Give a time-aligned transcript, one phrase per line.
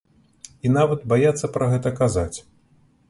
[0.67, 2.37] І нават баяцца пра гэта казаць.